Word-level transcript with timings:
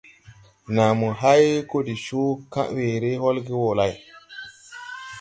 Naa 0.73 0.93
mo 0.99 1.07
hay 1.21 1.45
ko 1.69 1.77
de 1.87 1.93
coo 2.05 2.31
weere 2.75 3.11
holge 3.21 3.53
wo 3.61 3.69
lay. 3.79 3.93